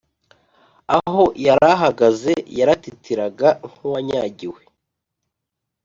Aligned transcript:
aho 0.97 1.23
yarahagaze 1.45 2.33
yaratitiraga 2.57 3.49
nkuwanyagiwe. 3.69 4.61